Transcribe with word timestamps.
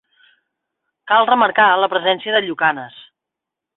Cal 1.11 1.29
remarcar 1.31 1.67
la 1.83 1.91
presència 1.93 2.35
de 2.37 2.43
llucanes. 2.47 2.97